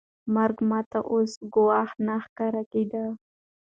[0.35, 3.05] مرګ ما ته اوس ګواښ نه ښکاره کېده.